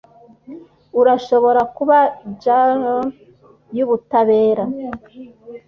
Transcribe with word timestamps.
Urashobora 0.99 1.61
kuba 1.75 1.97
juggernaut 2.39 3.15
yubutabera 3.77 4.63